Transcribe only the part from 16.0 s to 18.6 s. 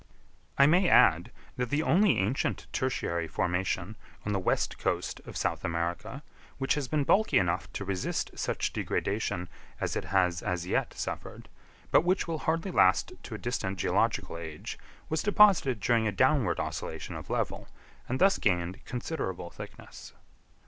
a downward oscillation of level, and thus